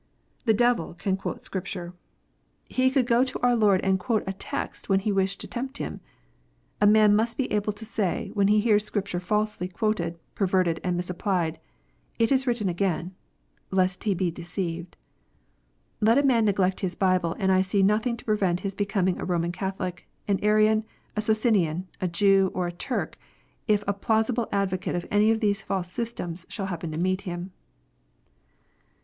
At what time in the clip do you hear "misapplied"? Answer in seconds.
10.97-11.59